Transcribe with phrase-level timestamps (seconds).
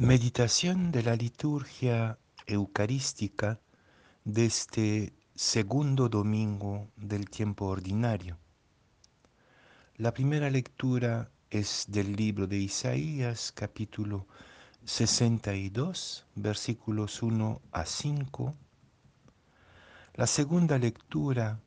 [0.00, 3.58] Meditación de la liturgia eucarística
[4.22, 8.38] de este segundo domingo del tiempo ordinario.
[9.96, 14.28] La primera lectura es del libro de Isaías, capítulo
[14.84, 18.54] 62, versículos 1 a 5.
[20.14, 21.58] La segunda lectura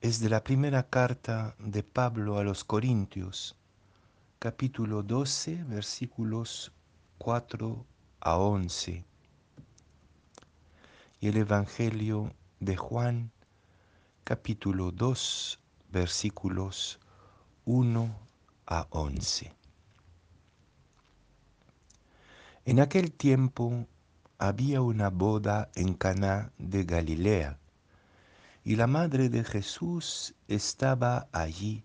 [0.00, 3.54] es de la primera carta de Pablo a los Corintios,
[4.40, 6.72] capítulo 12, versículos
[7.24, 7.86] 4
[8.18, 9.04] a 11.
[11.20, 13.30] Y el Evangelio de Juan,
[14.24, 15.60] capítulo 2,
[15.92, 16.98] versículos
[17.64, 18.18] 1
[18.66, 19.54] a 11.
[22.64, 23.86] En aquel tiempo
[24.38, 27.56] había una boda en Caná de Galilea,
[28.64, 31.84] y la madre de Jesús estaba allí.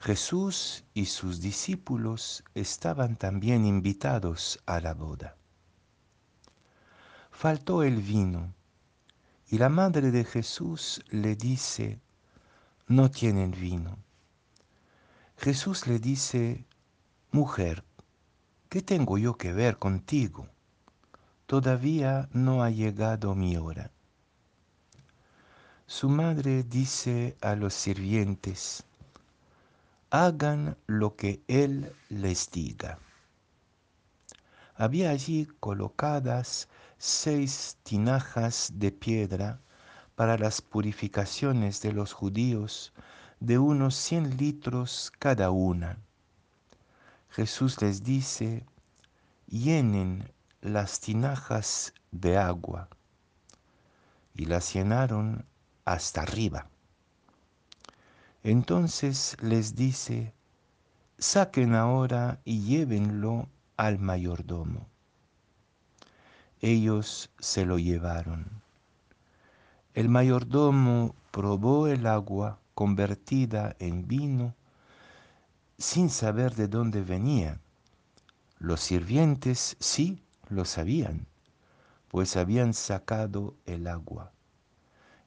[0.00, 5.36] Jesús y sus discípulos estaban también invitados a la boda.
[7.32, 8.54] Faltó el vino
[9.48, 12.00] y la madre de Jesús le dice,
[12.86, 13.98] no tienen vino.
[15.36, 16.64] Jesús le dice,
[17.32, 17.84] mujer,
[18.68, 20.48] ¿qué tengo yo que ver contigo?
[21.46, 23.90] Todavía no ha llegado mi hora.
[25.86, 28.84] Su madre dice a los sirvientes,
[30.10, 32.98] hagan lo que Él les diga.
[34.74, 39.60] Había allí colocadas seis tinajas de piedra
[40.14, 42.92] para las purificaciones de los judíos
[43.40, 45.98] de unos cien litros cada una.
[47.30, 48.64] Jesús les dice,
[49.46, 52.88] llenen las tinajas de agua.
[54.34, 55.44] Y las llenaron
[55.84, 56.68] hasta arriba.
[58.48, 60.32] Entonces les dice,
[61.18, 63.46] saquen ahora y llévenlo
[63.76, 64.88] al mayordomo.
[66.62, 68.46] Ellos se lo llevaron.
[69.92, 74.54] El mayordomo probó el agua convertida en vino
[75.76, 77.60] sin saber de dónde venía.
[78.58, 81.26] Los sirvientes sí lo sabían,
[82.08, 84.32] pues habían sacado el agua.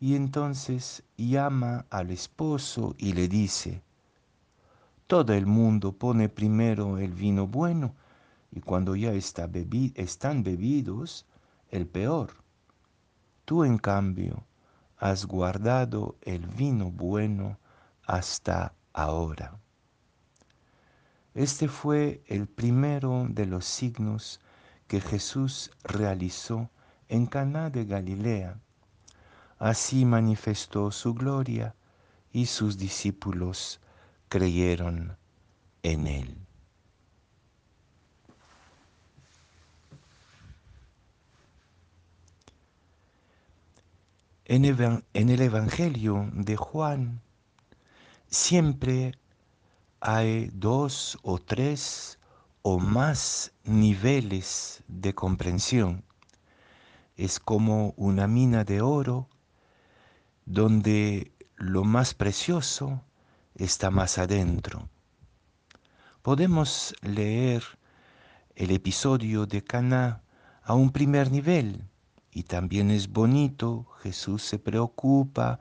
[0.00, 3.82] Y entonces llama al esposo y le dice,
[5.08, 7.94] todo el mundo pone primero el vino bueno
[8.52, 9.50] y cuando ya está
[9.94, 11.26] están bebidos,
[11.70, 12.32] el peor.
[13.44, 14.44] Tú en cambio
[14.98, 17.58] has guardado el vino bueno
[18.06, 19.58] hasta ahora.
[21.34, 24.40] Este fue el primero de los signos
[24.86, 26.70] que Jesús realizó
[27.08, 28.60] en Caná de Galilea
[29.58, 31.74] Así manifestó su gloria
[32.32, 33.80] y sus discípulos
[34.28, 35.16] creyeron
[35.82, 36.48] en él.
[44.50, 47.20] En, el Evangelio de Juan
[48.30, 49.12] siempre
[50.00, 52.18] hay dos o tres
[52.62, 56.02] o más niveles de comprensión.
[57.16, 59.28] Es como una mina de oro
[60.48, 63.02] donde lo más precioso
[63.54, 64.88] está más adentro.
[66.22, 67.62] Podemos leer
[68.56, 70.22] el episodio de Caná
[70.62, 71.84] a un primer nivel
[72.32, 75.60] y también es bonito, Jesús se preocupa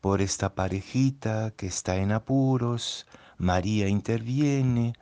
[0.00, 3.08] por esta parejita que está en apuros,
[3.38, 4.92] María interviene,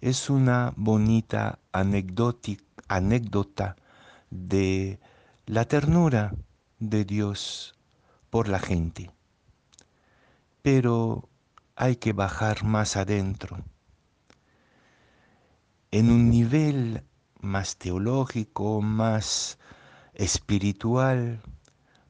[0.00, 3.74] es una bonita anécdota
[4.30, 5.00] de
[5.46, 6.32] la ternura
[6.78, 7.74] de Dios
[8.30, 9.10] por la gente.
[10.62, 11.28] Pero
[11.76, 13.64] hay que bajar más adentro.
[15.90, 17.04] En un nivel
[17.40, 19.58] más teológico, más
[20.14, 21.40] espiritual,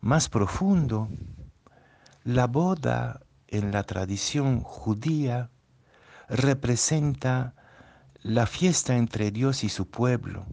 [0.01, 1.09] más profundo,
[2.25, 5.51] la boda en la tradición judía
[6.29, 7.55] representa
[8.23, 10.47] la fiesta entre Dios y su pueblo,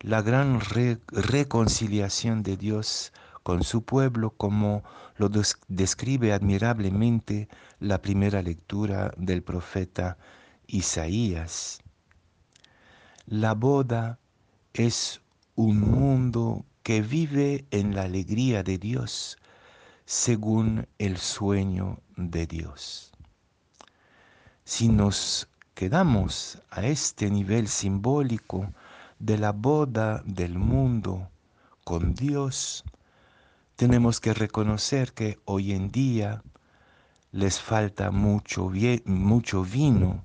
[0.00, 4.82] la gran reconciliación de Dios con su pueblo como
[5.16, 5.30] lo
[5.68, 7.48] describe admirablemente
[7.78, 10.18] la primera lectura del profeta
[10.66, 11.80] Isaías.
[13.26, 14.18] La boda
[14.74, 15.20] es
[15.54, 19.36] un mundo que vive en la alegría de Dios
[20.04, 23.12] según el sueño de Dios.
[24.64, 28.72] Si nos quedamos a este nivel simbólico
[29.18, 31.28] de la boda del mundo
[31.84, 32.84] con Dios,
[33.80, 36.42] tenemos que reconocer que hoy en día
[37.32, 38.70] les falta mucho,
[39.06, 40.22] mucho vino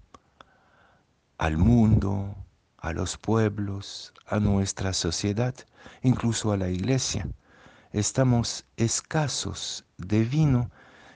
[1.37, 2.35] al mundo,
[2.77, 5.55] a los pueblos, a nuestra sociedad,
[6.01, 7.29] incluso a la iglesia.
[7.93, 10.69] Estamos escasos de vino,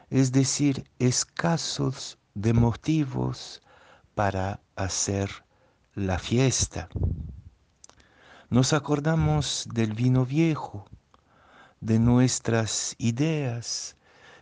[0.09, 3.61] es decir, escasos de motivos
[4.15, 5.29] para hacer
[5.93, 6.87] la fiesta.
[8.49, 10.88] Nos acordamos del vino viejo,
[11.81, 13.95] de nuestras ideas,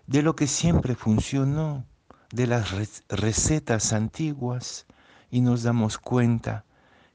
[0.07, 1.85] de lo que siempre funcionó,
[2.31, 2.71] de las
[3.09, 4.85] recetas antiguas
[5.29, 6.65] y nos damos cuenta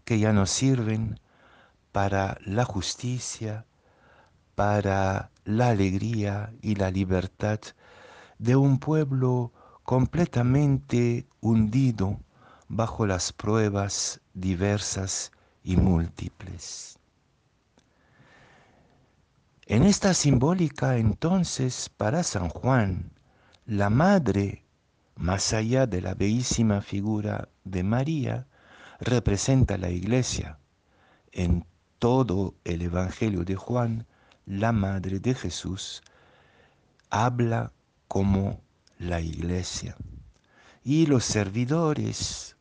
[0.04, 1.20] que ya no sirven
[1.92, 3.66] para la justicia,
[4.54, 7.60] para la alegría y la libertad
[8.38, 9.52] de un pueblo
[9.82, 12.18] completamente hundido
[12.68, 15.32] bajo las pruebas diversas
[15.62, 16.98] y múltiples.
[19.72, 23.10] En esta simbólica entonces para San Juan,
[23.64, 24.66] la madre,
[25.16, 28.46] más allá de la bellísima figura de María,
[29.00, 30.58] representa la iglesia.
[31.32, 31.64] En
[31.98, 34.06] todo el Evangelio de Juan,
[34.44, 36.02] la madre de Jesús
[37.08, 37.72] habla
[38.08, 38.60] como
[38.98, 39.96] la iglesia.
[40.84, 42.58] Y los servidores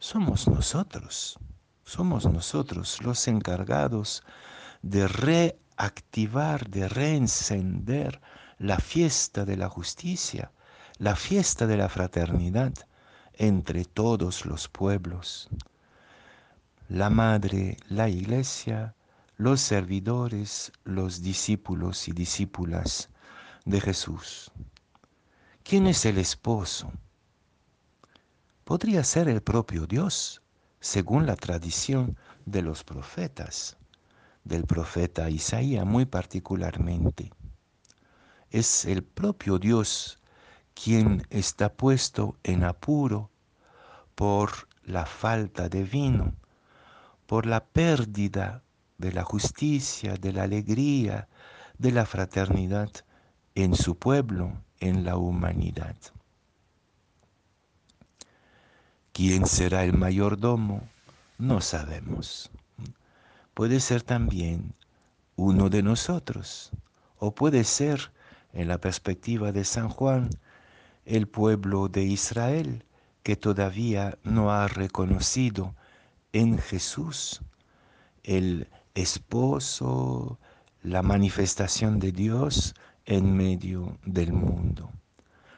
[0.00, 1.38] somos nosotros,
[1.84, 4.24] somos nosotros los encargados
[4.82, 5.06] de
[5.82, 8.20] reactivar, de reencender
[8.58, 10.52] la fiesta de la justicia,
[10.98, 12.72] la fiesta de la fraternidad
[13.34, 15.48] entre todos los pueblos.
[16.88, 18.94] La madre, la iglesia,
[19.36, 23.08] los servidores, los discípulos y discípulas
[23.64, 24.52] de Jesús.
[25.64, 26.92] ¿Quién es el esposo?
[28.62, 30.42] Podría ser el propio Dios,
[30.78, 33.76] según la tradición de los profetas,
[34.44, 37.30] del profeta Isaías muy particularmente.
[38.50, 40.18] Es el propio Dios
[40.74, 43.30] quien está puesto en apuro
[44.14, 46.34] por la falta de vino,
[47.26, 48.62] por la pérdida
[48.98, 51.28] de la justicia, de la alegría,
[51.78, 52.90] de la fraternidad
[53.54, 55.96] en su pueblo, en la humanidad.
[59.12, 60.88] ¿Quién será el mayordomo?
[61.38, 62.50] No sabemos.
[63.54, 64.74] Puede ser también
[65.36, 66.70] uno de nosotros,
[67.18, 68.12] o puede ser,
[68.54, 70.30] en la perspectiva de San Juan,
[71.04, 72.84] el pueblo de Israel
[73.22, 75.74] que todavía no ha reconocido
[76.32, 77.42] en Jesús
[78.24, 80.38] el esposo,
[80.82, 82.74] la manifestación de Dios
[83.04, 84.90] en medio del mundo.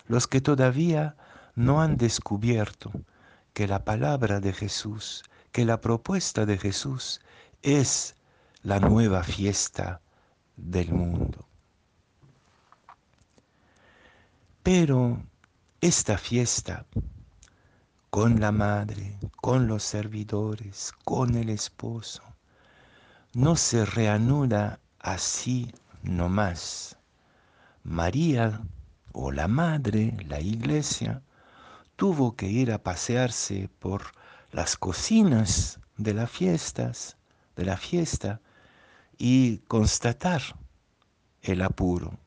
[0.06, 1.16] Los que todavía
[1.54, 2.92] no han descubierto
[3.52, 7.20] que la palabra de Jesús, que la propuesta de Jesús
[7.64, 8.14] es
[8.62, 10.02] la nueva fiesta
[10.56, 11.48] del mundo.
[14.62, 15.22] Pero
[15.80, 16.86] esta fiesta
[18.10, 22.22] con la madre, con los servidores, con el esposo,
[23.32, 26.96] no se reanuda así nomás.
[27.82, 28.60] María
[29.12, 31.22] o la madre, la iglesia,
[31.96, 34.02] tuvo que ir a pasearse por
[34.52, 37.16] las cocinas de las fiestas,
[37.56, 38.40] de la fiesta
[39.16, 40.42] y constatar
[41.42, 42.18] el apuro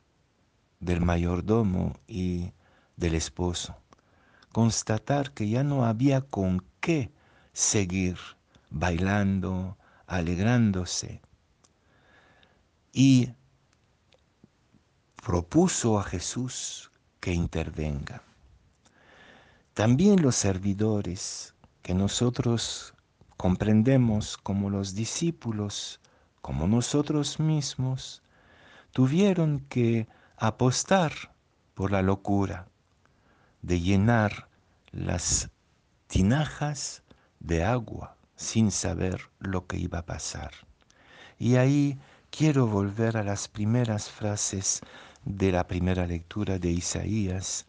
[0.80, 2.52] del mayordomo y
[2.96, 3.76] del esposo,
[4.52, 7.12] constatar que ya no había con qué
[7.54, 8.18] seguir
[8.70, 11.22] bailando, alegrándose.
[12.94, 13.34] Y
[15.24, 18.24] propuso a Jesús que intervenga.
[19.74, 21.54] También los servidores
[21.84, 22.94] que nosotros
[23.38, 26.00] comprendemos como los discípulos,
[26.42, 28.22] como nosotros mismos,
[28.92, 31.14] tuvieron que apostar
[31.74, 32.68] por la locura
[33.62, 34.50] de llenar
[34.92, 35.50] las
[36.08, 37.04] tinajas
[37.40, 40.52] de agua sin saber lo que iba a pasar.
[41.38, 42.00] Y ahí
[42.32, 44.82] quiero volver a las primeras frases
[45.26, 47.66] de la primera lectura de Isaías.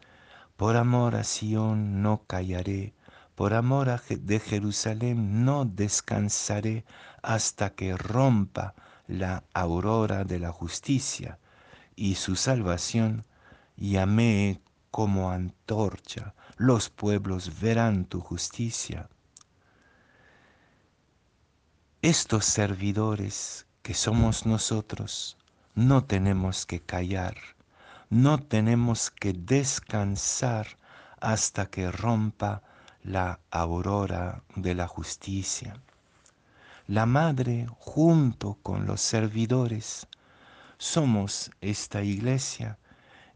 [0.57, 2.93] Por amor a Sión no callaré,
[3.39, 6.83] por amor de Jerusalén no descansaré
[7.23, 8.75] hasta que rompa
[9.07, 11.39] la aurora de la justicia
[11.95, 13.25] y su salvación
[13.77, 14.59] llamé
[14.91, 19.07] como antorcha, los pueblos verán tu justicia.
[22.01, 25.37] Estos servidores que somos nosotros,
[25.75, 27.37] no tenemos que callar,
[28.09, 30.77] no tenemos que descansar
[31.21, 32.63] hasta que rompa
[33.03, 35.81] la aurora de la justicia.
[36.87, 40.07] La madre junto con los servidores
[40.77, 42.77] somos esta iglesia,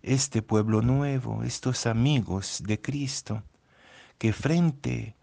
[0.01, 3.43] este pueblo nuevo, estos amigos de Cristo,
[4.17, 5.15] que frente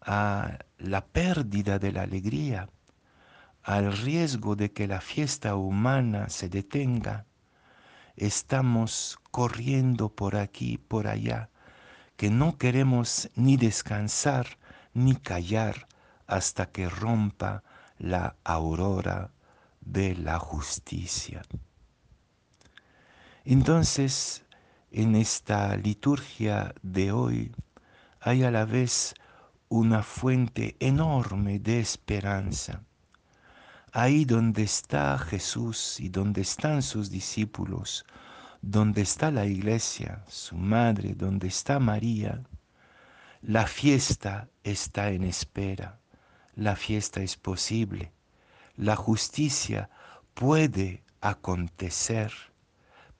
[0.00, 2.68] a la pérdida de la alegría,
[3.62, 7.26] al riesgo de que la fiesta humana se detenga,
[8.16, 11.50] estamos corriendo por aquí, por allá,
[12.16, 14.58] que no queremos ni descansar
[14.94, 15.86] ni callar
[16.26, 17.62] hasta que rompa
[17.98, 19.30] la aurora
[19.80, 21.42] de la justicia.
[23.44, 24.44] Entonces,
[24.90, 27.52] en esta liturgia de hoy
[28.20, 29.14] hay a la vez
[29.68, 32.82] una fuente enorme de esperanza
[33.96, 38.04] ahí donde está Jesús y donde están sus discípulos,
[38.62, 42.42] donde está la iglesia, su madre, donde está María,
[43.42, 45.98] la fiesta está en espera,
[46.54, 48.12] la fiesta es posible,
[48.76, 49.90] la justicia
[50.34, 52.32] puede acontecer,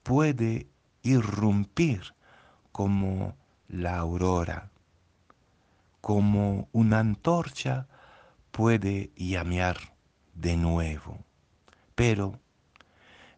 [0.03, 0.67] puede
[1.03, 2.15] irrumpir
[2.73, 3.37] como
[3.69, 4.71] la aurora,
[6.01, 7.89] como una antorcha
[8.51, 9.77] puede llamear
[10.35, 11.19] de nuevo.
[11.95, 12.39] Pero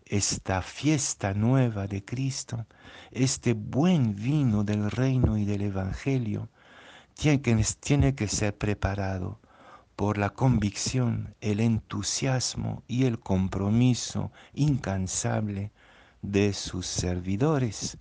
[0.08, 2.66] esta fiesta nueva de Cristo,
[3.10, 6.48] este buen vino del reino y del Evangelio,
[7.14, 9.38] tiene que, tiene que ser preparado
[9.96, 15.72] por la convicción, el entusiasmo y el compromiso incansable
[16.22, 17.98] de sus servidores,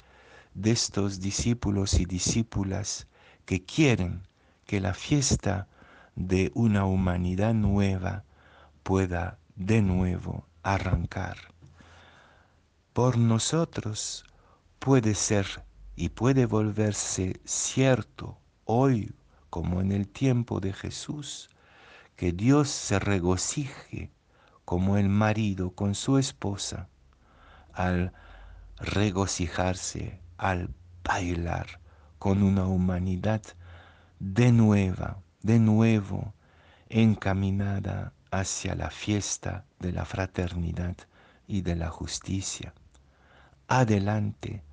[0.53, 3.07] de estos discípulos y discípulas
[3.45, 4.21] que quieren
[4.65, 5.67] que la fiesta
[6.15, 8.23] de una humanidad nueva
[8.83, 11.56] pueda de nuevo arrancar.
[12.97, 14.25] Por nosotros
[14.79, 15.45] puede ser
[15.95, 19.13] y puede volverse cierto hoy
[19.51, 21.51] como en el tiempo de Jesús,
[22.15, 24.09] que Dios se regocije
[24.65, 26.89] como el marido con su esposa
[27.71, 28.13] al
[28.77, 30.73] regocijarse, al
[31.03, 31.79] bailar
[32.17, 33.43] con una humanidad
[34.17, 36.33] de nueva, de nuevo
[36.89, 40.97] encaminada hacia la fiesta de la fraternidad
[41.45, 42.73] y de la justicia.
[43.69, 44.63] Adelante,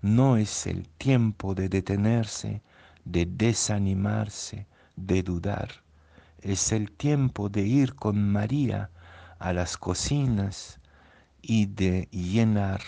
[0.00, 2.62] no es el tiempo de detenerse,
[3.04, 5.68] de desanimarse, de dudar.
[6.40, 8.90] Es el tiempo de ir con María
[9.38, 10.80] a las cocinas
[11.42, 12.80] y de llenar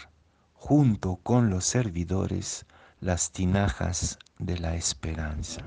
[0.55, 2.65] junto con los servidores
[3.01, 5.63] las tinajas de la esperanza.